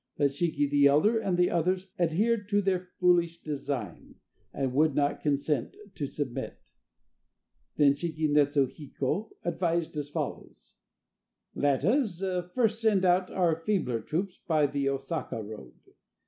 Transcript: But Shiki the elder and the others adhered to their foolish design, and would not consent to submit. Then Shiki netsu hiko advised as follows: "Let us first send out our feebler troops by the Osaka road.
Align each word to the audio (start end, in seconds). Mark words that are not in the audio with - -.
But 0.17 0.31
Shiki 0.31 0.67
the 0.67 0.87
elder 0.87 1.19
and 1.19 1.37
the 1.37 1.51
others 1.51 1.91
adhered 1.99 2.49
to 2.49 2.59
their 2.59 2.79
foolish 2.99 3.39
design, 3.43 4.15
and 4.51 4.73
would 4.73 4.95
not 4.95 5.21
consent 5.21 5.77
to 5.93 6.07
submit. 6.07 6.57
Then 7.75 7.93
Shiki 7.93 8.27
netsu 8.27 8.65
hiko 8.65 9.29
advised 9.43 9.95
as 9.97 10.09
follows: 10.09 10.73
"Let 11.53 11.85
us 11.85 12.19
first 12.55 12.81
send 12.81 13.05
out 13.05 13.29
our 13.29 13.55
feebler 13.61 14.01
troops 14.01 14.39
by 14.47 14.65
the 14.65 14.89
Osaka 14.89 15.39
road. 15.43 15.75